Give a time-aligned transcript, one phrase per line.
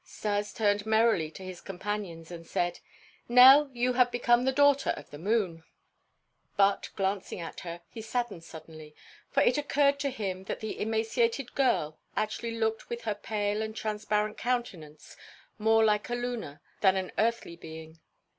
[0.03, 2.79] Stas turned merrily to his companion and said:
[3.29, 5.63] "Nell, you have become the daughter of the moon."
[6.57, 8.95] But, glancing at her, he saddened suddenly,
[9.29, 13.75] for it occurred to him that the emaciated girl actually looked with her pale and
[13.75, 15.15] transparent countenance
[15.59, 17.99] more like a lunar than an earthly being.